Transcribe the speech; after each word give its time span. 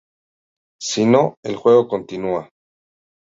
Si 0.81 1.05
no, 1.05 1.37
el 1.43 1.57
juego 1.57 1.87
continúa. 1.87 2.49